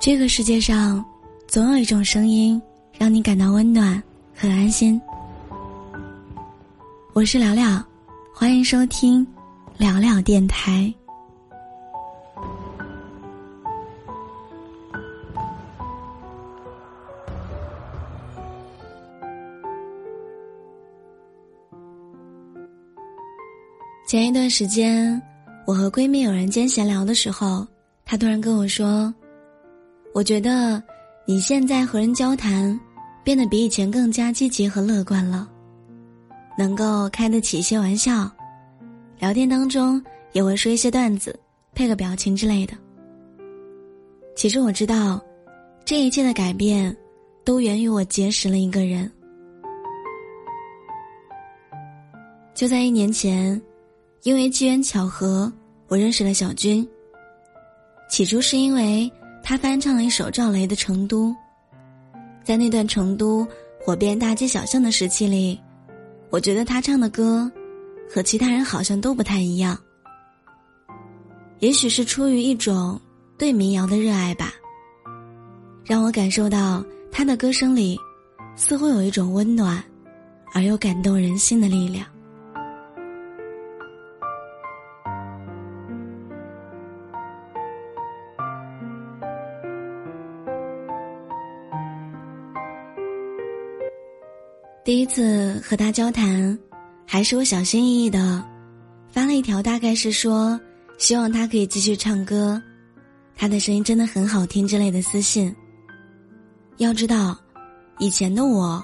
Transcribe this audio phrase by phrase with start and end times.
[0.00, 1.04] 这个世界上，
[1.48, 2.60] 总有一种声音
[2.96, 4.00] 让你感到温暖
[4.32, 5.00] 和安心。
[7.12, 7.84] 我是聊聊，
[8.32, 9.26] 欢迎收听
[9.76, 10.92] 聊聊电台。
[24.06, 25.20] 前一段时间，
[25.66, 27.66] 我和闺蜜有人间闲聊的时候，
[28.04, 29.12] 她突然跟我说。
[30.18, 30.82] 我觉得
[31.26, 32.76] 你现在和人交谈，
[33.22, 35.48] 变得比以前更加积极和乐观了，
[36.58, 38.28] 能够开得起一些玩笑，
[39.20, 41.38] 聊天当中也会说一些段子，
[41.72, 42.74] 配个表情之类的。
[44.34, 45.22] 其实我知道，
[45.84, 46.96] 这一切的改变，
[47.44, 49.08] 都源于我结识了一个人。
[52.56, 53.62] 就在一年前，
[54.24, 55.52] 因为机缘巧合，
[55.86, 56.84] 我认识了小军。
[58.10, 59.08] 起初是因为。
[59.48, 61.30] 他翻唱了一首赵雷的《成都》，
[62.44, 63.48] 在那段成都
[63.80, 65.58] 火遍大街小巷的时期里，
[66.28, 67.50] 我觉得他唱的歌
[68.14, 69.78] 和其他人好像都不太一样。
[71.60, 73.00] 也许是出于一种
[73.38, 74.52] 对民谣的热爱吧，
[75.82, 77.98] 让我感受到他的歌声里
[78.54, 79.82] 似乎有一种温暖
[80.52, 82.04] 而又感动人心的力量。
[94.88, 96.58] 第一次和他交谈，
[97.06, 98.42] 还是我小心翼翼的
[99.10, 100.58] 发了一条，大概是说
[100.96, 102.58] 希望他可以继续唱歌，
[103.36, 105.54] 他的声音真的很好听之类的私信。
[106.78, 107.38] 要知道，
[107.98, 108.82] 以前的我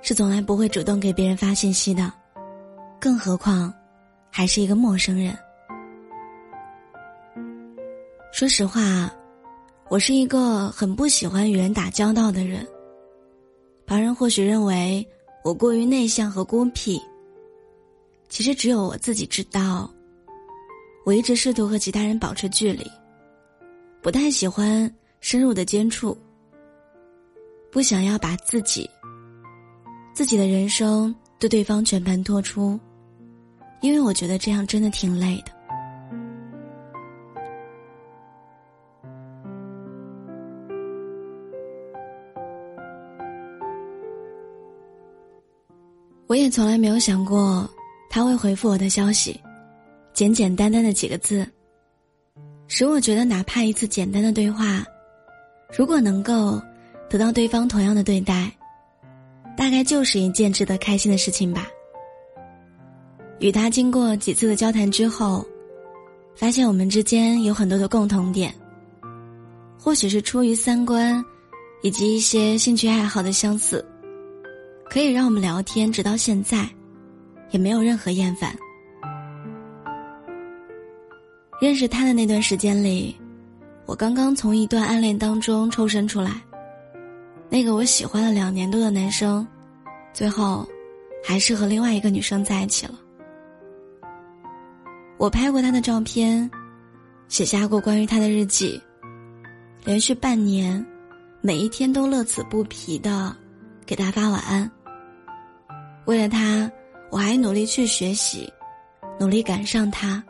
[0.00, 2.10] 是从来不会主动给别人发信息的，
[2.98, 3.70] 更何况
[4.30, 5.36] 还是一个陌生人。
[8.32, 9.12] 说实话，
[9.90, 12.66] 我是一个很不喜欢与人打交道的人。
[13.84, 15.06] 旁人或许认为。
[15.42, 17.00] 我过于内向和孤僻。
[18.28, 19.92] 其实只有我自己知道。
[21.04, 22.88] 我一直试图和其他人保持距离，
[24.00, 24.88] 不太喜欢
[25.20, 26.16] 深入的接触，
[27.72, 28.88] 不想要把自己、
[30.14, 32.78] 自己的人生对对方全盘托出，
[33.80, 35.50] 因为我觉得这样真的挺累的。
[46.32, 47.68] 我也从来没有想过
[48.08, 49.38] 他会回复我的消息，
[50.14, 51.46] 简简单单的几个字，
[52.68, 54.82] 使我觉得哪怕一次简单的对话，
[55.76, 56.58] 如果能够
[57.10, 58.50] 得到对方同样的对待，
[59.58, 61.68] 大概就是一件值得开心的事情吧。
[63.38, 65.44] 与他经过几次的交谈之后，
[66.34, 68.54] 发现我们之间有很多的共同点，
[69.78, 71.22] 或许是出于三观，
[71.82, 73.86] 以及一些兴趣爱好的相似。
[74.92, 76.68] 可以让我们聊天，直到现在，
[77.50, 78.54] 也没有任何厌烦。
[81.58, 83.16] 认识他的那段时间里，
[83.86, 86.42] 我刚刚从一段暗恋当中抽身出来。
[87.48, 89.46] 那个我喜欢了两年多的男生，
[90.12, 90.68] 最后
[91.24, 93.00] 还是和另外一个女生在一起了。
[95.16, 96.50] 我拍过他的照片，
[97.28, 98.78] 写下过关于他的日记，
[99.86, 100.84] 连续半年，
[101.40, 103.34] 每一天都乐此不疲的
[103.86, 104.70] 给他发晚安。
[106.04, 106.70] 为了他，
[107.10, 108.52] 我还努力去学习，
[109.20, 110.22] 努力赶上他，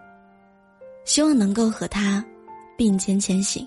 [1.04, 2.24] 希望能够和他
[2.76, 3.66] 并肩前行。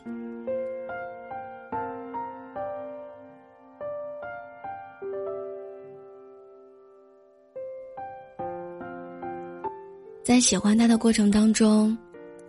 [10.23, 11.97] 在喜欢他的过程当中，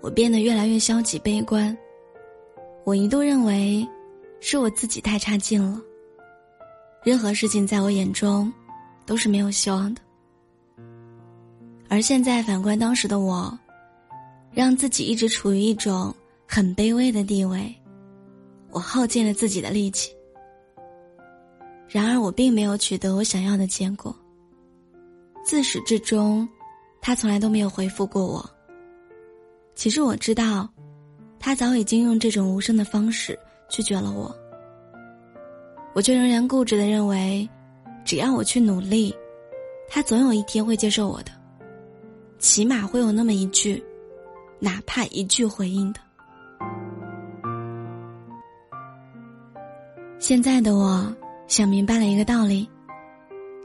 [0.00, 1.76] 我变得越来越消极悲观。
[2.84, 3.86] 我一度认为，
[4.40, 5.80] 是我自己太差劲了。
[7.02, 8.52] 任何事情在我眼中。
[9.06, 10.02] 都是没有希望的。
[11.88, 13.56] 而现在反观当时的我，
[14.52, 16.12] 让自己一直处于一种
[16.46, 17.72] 很卑微的地位，
[18.70, 20.10] 我耗尽了自己的力气。
[21.88, 24.14] 然而我并没有取得我想要的结果。
[25.44, 26.46] 自始至终，
[27.00, 28.44] 他从来都没有回复过我。
[29.76, 30.68] 其实我知道，
[31.38, 33.38] 他早已经用这种无声的方式
[33.68, 34.34] 拒绝了我。
[35.94, 37.48] 我却仍然固执的认为。
[38.06, 39.12] 只要我去努力，
[39.88, 41.32] 他总有一天会接受我的，
[42.38, 43.82] 起码会有那么一句，
[44.60, 46.00] 哪怕一句回应的。
[50.20, 51.12] 现在的我
[51.48, 52.68] 想明白了一个道理：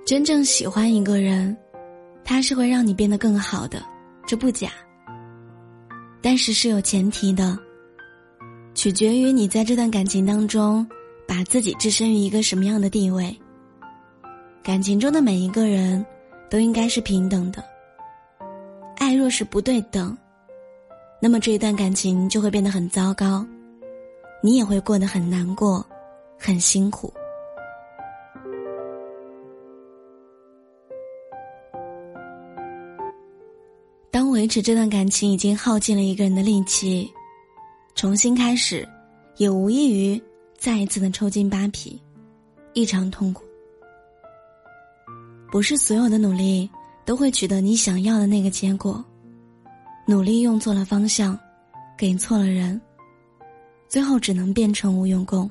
[0.08, 1.56] 真正喜欢一个人，
[2.24, 3.82] 他是会让你变得更好的，
[4.26, 4.72] 这不假。
[6.20, 7.58] 但是是有前提的，
[8.74, 10.86] 取决于你在这段感情当中，
[11.28, 13.36] 把自己置身于一个什么样的地位。
[14.64, 16.06] 感情中的每一个人，
[16.48, 17.64] 都应该是平等的。
[18.98, 20.16] 爱若是不对等，
[21.20, 23.44] 那么这一段感情就会变得很糟糕，
[24.42, 25.84] 你也会过得很难过，
[26.38, 27.12] 很辛苦。
[34.12, 37.12] 当维持这段感情已经耗尽了一个人的力气，
[37.96, 38.88] 重新开始，
[39.38, 40.22] 也无异于
[40.56, 42.00] 再一次的抽筋扒皮，
[42.74, 43.44] 异常痛苦。
[45.52, 46.70] 不是所有的努力
[47.06, 49.04] 都会取得你想要的那个结果，
[50.08, 51.38] 努力用错了方向，
[51.98, 52.80] 给错了人，
[53.90, 55.50] 最后只能变成无用功。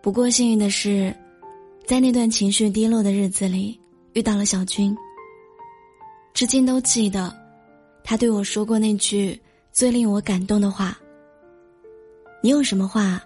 [0.00, 1.14] 不过幸运的是，
[1.84, 3.78] 在那段情绪低落的日子里，
[4.14, 4.96] 遇到了小军。
[6.32, 7.30] 至今都记得，
[8.02, 9.38] 他对我说过那句
[9.70, 10.96] 最令我感动的话。
[12.42, 13.20] 你有什么话，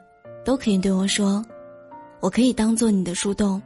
[0.44, 1.44] 都可以对我说，
[2.20, 3.62] 我可以当做你的树洞。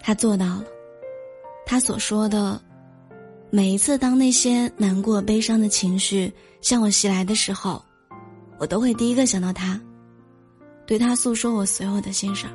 [0.00, 0.64] 他做到了，
[1.66, 2.60] 他所说的，
[3.50, 7.82] 每一次当那些难过、悲伤的情绪向我袭来的时候，
[8.58, 9.80] 我都会第一个想到他，
[10.86, 12.46] 对他诉说我所有的心事。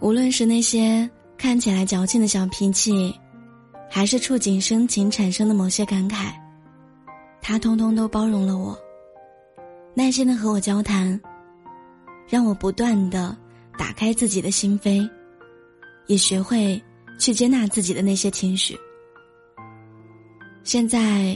[0.00, 3.14] 无论是那些看起来矫情的小脾气，
[3.90, 6.32] 还是触景生情产生的某些感慨，
[7.48, 8.78] 他通通都包容了我，
[9.94, 11.18] 耐心的和我交谈，
[12.28, 13.34] 让我不断的
[13.78, 15.08] 打开自己的心扉，
[16.08, 16.78] 也学会
[17.18, 18.78] 去接纳自己的那些情绪。
[20.62, 21.34] 现在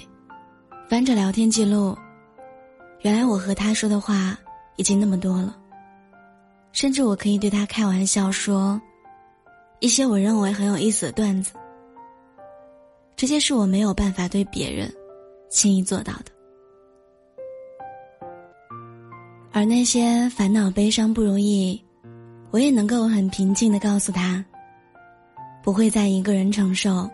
[0.86, 1.96] 翻着聊天记录，
[3.00, 4.38] 原来我和他说的话
[4.76, 5.56] 已经那么多了。
[6.72, 8.78] 甚至我可以对他开玩笑说，
[9.80, 11.54] 一些我认为很有意思的段子。
[13.16, 14.94] 这些是我没有办法对别人
[15.52, 16.32] 轻易做到的。
[19.52, 21.78] 而那些烦恼、悲伤、不如意，
[22.50, 24.42] 我也能够很平静的告诉他，
[25.62, 27.08] 不会再一个人承受，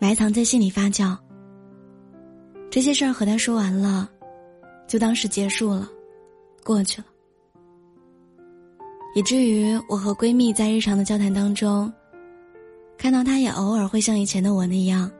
[0.00, 1.16] 埋藏在心里发酵。
[2.68, 4.10] 这些事儿和他说完了，
[4.88, 5.88] 就当是结束了，
[6.64, 7.06] 过去了。
[9.14, 11.92] 以至于我和闺蜜在日常的交谈当中，
[12.98, 15.10] 看到她也偶尔会像以前的我那样，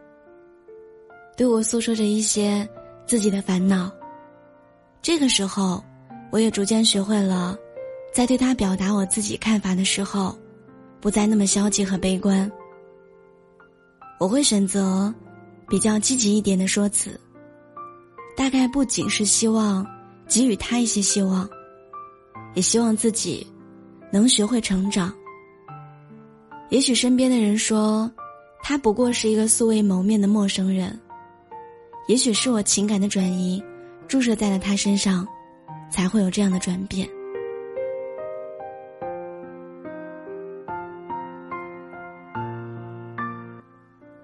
[1.40, 2.68] 对我诉说着一些
[3.06, 3.90] 自己的烦恼。
[5.00, 5.82] 这个时候，
[6.30, 7.56] 我也逐渐学会了，
[8.12, 10.38] 在对他表达我自己看法的时候，
[11.00, 12.52] 不再那么消极和悲观。
[14.18, 15.10] 我会选择
[15.66, 17.18] 比较积极一点的说辞，
[18.36, 19.82] 大概不仅是希望
[20.28, 21.48] 给予他一些希望，
[22.54, 23.46] 也希望自己。
[24.12, 25.10] 能学会成长。
[26.68, 28.10] 也许身边的人说，
[28.62, 31.00] 他不过是一个素未谋面的陌生人。
[32.06, 33.62] 也许是我情感的转移，
[34.08, 35.26] 注射在了他身上，
[35.90, 37.08] 才会有这样的转变。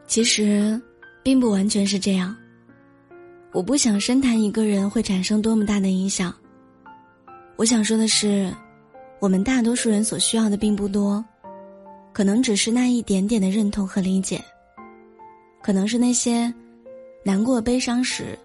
[0.06, 0.80] 其实，
[1.22, 2.36] 并不完全是这样。
[3.52, 6.34] 我不想深谈一个人会产生多么大的影响。
[7.56, 8.52] 我想说的是。
[9.18, 11.24] 我们大多数人所需要的并不多，
[12.12, 14.44] 可能只是那一点点的认同和理解，
[15.62, 16.52] 可能是那些
[17.26, 18.38] 难过悲伤时，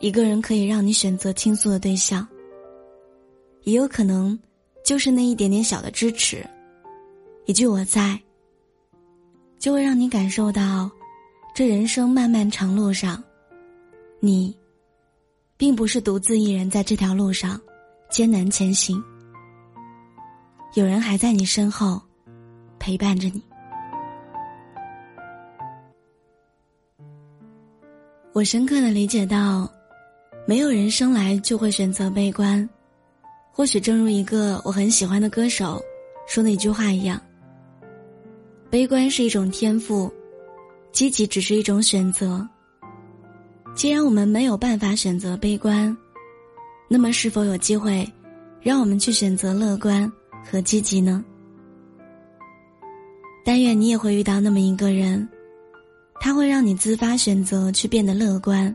[0.00, 2.26] 一个人可以让你选择倾诉的对象，
[3.64, 4.36] 也有可能
[4.82, 6.42] 就是那一点点小的支持，
[7.44, 8.18] 一句我在，
[9.58, 10.90] 就会让你感受到，
[11.54, 13.22] 这人生漫漫长路上，
[14.20, 14.56] 你，
[15.58, 17.60] 并不是独自一人在这条路上
[18.08, 19.04] 艰难前行。
[20.72, 22.00] 有人还在你身后，
[22.78, 23.47] 陪伴着你。
[28.38, 29.68] 我深刻的理解到，
[30.46, 32.68] 没有人生来就会选择悲观。
[33.50, 35.82] 或许正如一个我很喜欢的歌手
[36.24, 37.20] 说的一句话一样
[38.70, 40.08] ：“悲观是一种天赋，
[40.92, 42.48] 积极只是一种选择。”
[43.74, 45.96] 既然我们没有办法选择悲观，
[46.86, 48.08] 那么是否有机会，
[48.62, 50.08] 让我们去选择乐观？
[50.48, 51.24] 和积极呢？
[53.44, 55.28] 但愿你也会遇到那么一个人，
[56.20, 58.74] 它会让你自发选择去变得乐观，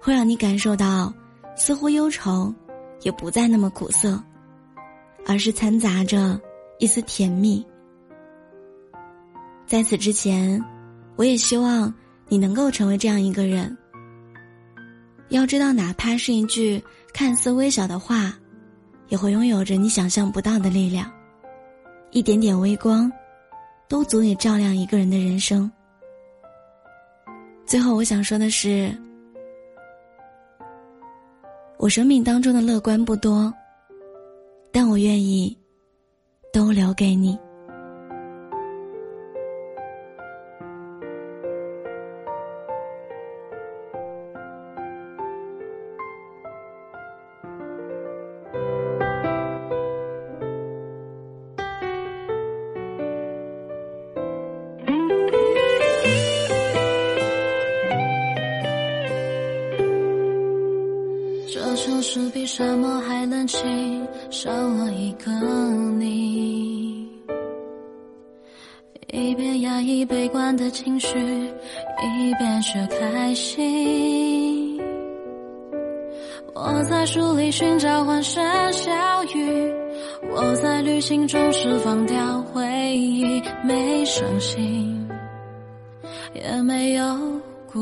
[0.00, 1.12] 会让你感受到，
[1.56, 2.54] 似乎忧愁
[3.02, 4.22] 也不再那么苦涩，
[5.26, 6.40] 而是掺杂着
[6.78, 7.64] 一丝甜蜜。
[9.66, 10.62] 在此之前，
[11.16, 11.92] 我也希望
[12.28, 13.76] 你能够成为这样一个人。
[15.28, 18.34] 要知道，哪怕是一句看似微小的话。
[19.08, 21.08] 也会拥有着你想象不到的力量，
[22.10, 23.08] 一点点微光，
[23.88, 25.70] 都足以照亮一个人的人生。
[27.66, 28.94] 最后，我想说的是，
[31.78, 33.52] 我生命当中的乐观不多，
[34.70, 35.56] 但我愿意
[36.52, 37.36] 都留给你。
[62.46, 65.32] 比什么还冷清，少了一个
[65.98, 67.10] 你。
[69.08, 74.80] 一边压抑悲观的情绪，一边却开心。
[76.54, 78.40] 我在书里寻找欢声
[78.72, 78.92] 笑
[79.34, 79.74] 语，
[80.30, 82.64] 我在旅行中释放掉回
[82.96, 85.04] 忆，没伤心，
[86.32, 87.02] 也没有
[87.72, 87.80] 顾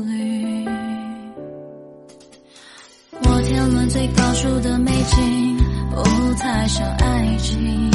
[0.00, 0.73] 虑。
[3.88, 5.56] 最高处的美景，
[5.90, 7.90] 不太像爱情。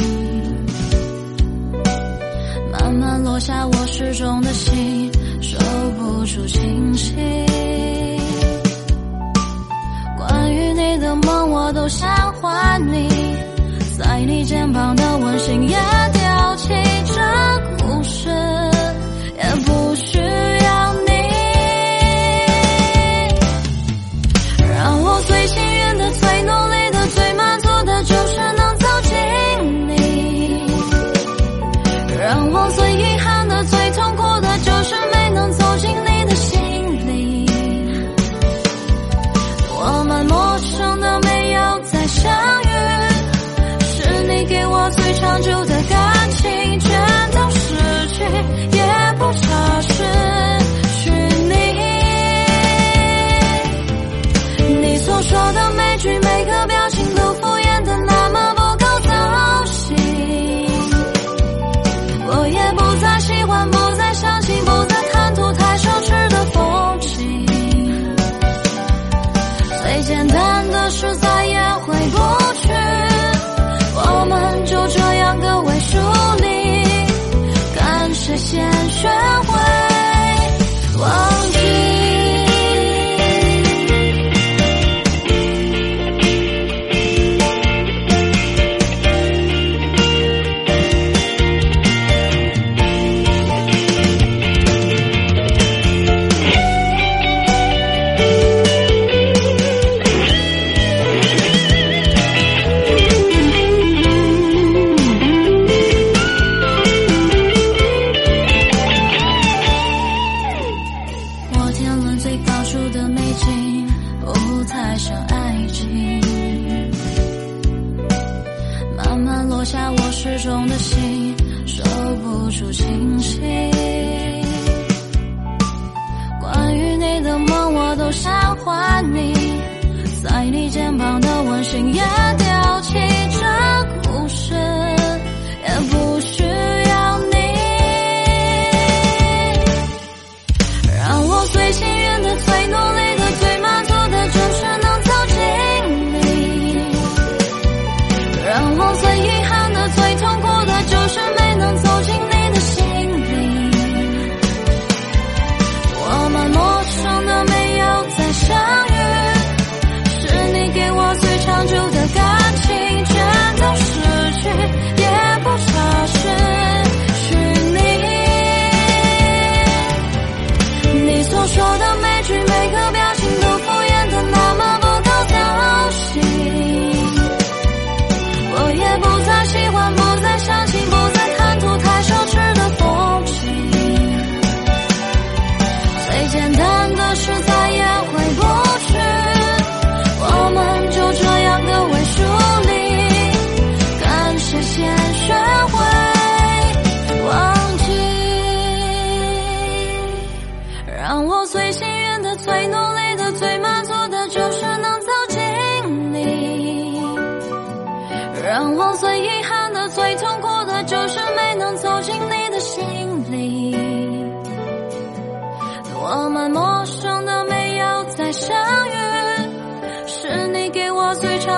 [2.72, 5.58] 慢慢落下我失重的心，收
[5.98, 7.16] 不住清醒。
[10.18, 12.29] 关于你的梦，我都想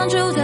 [0.10, 0.41] 住在。